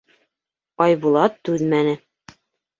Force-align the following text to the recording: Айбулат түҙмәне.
Айбулат 0.87 1.39
түҙмәне. 1.51 1.95